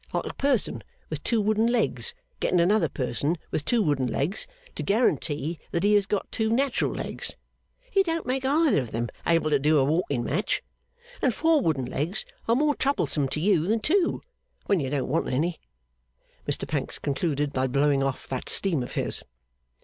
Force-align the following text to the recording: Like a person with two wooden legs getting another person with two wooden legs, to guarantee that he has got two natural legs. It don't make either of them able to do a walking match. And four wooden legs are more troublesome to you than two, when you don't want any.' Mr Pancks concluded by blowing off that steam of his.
Like 0.11 0.25
a 0.25 0.33
person 0.33 0.83
with 1.11 1.21
two 1.21 1.39
wooden 1.39 1.67
legs 1.67 2.15
getting 2.39 2.59
another 2.59 2.89
person 2.89 3.37
with 3.51 3.63
two 3.63 3.83
wooden 3.83 4.07
legs, 4.07 4.47
to 4.73 4.81
guarantee 4.81 5.59
that 5.69 5.83
he 5.83 5.93
has 5.93 6.07
got 6.07 6.31
two 6.31 6.49
natural 6.49 6.91
legs. 6.91 7.35
It 7.93 8.07
don't 8.07 8.25
make 8.25 8.43
either 8.43 8.81
of 8.81 8.89
them 8.93 9.09
able 9.27 9.51
to 9.51 9.59
do 9.59 9.77
a 9.77 9.85
walking 9.85 10.23
match. 10.23 10.63
And 11.21 11.31
four 11.35 11.61
wooden 11.61 11.85
legs 11.85 12.25
are 12.47 12.55
more 12.55 12.73
troublesome 12.73 13.27
to 13.27 13.39
you 13.39 13.67
than 13.67 13.79
two, 13.79 14.23
when 14.65 14.79
you 14.79 14.89
don't 14.89 15.07
want 15.07 15.27
any.' 15.27 15.59
Mr 16.47 16.67
Pancks 16.67 16.97
concluded 16.97 17.53
by 17.53 17.67
blowing 17.67 18.01
off 18.01 18.27
that 18.27 18.49
steam 18.49 18.81
of 18.81 18.93
his. 18.93 19.21